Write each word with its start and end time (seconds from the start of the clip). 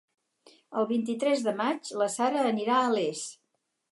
El 0.79 0.87
vint-i-tres 0.91 1.43
de 1.49 1.53
maig 1.59 1.93
na 2.03 2.09
Sara 2.15 2.47
anirà 2.53 2.79
a 2.87 2.91
Les. 2.97 3.25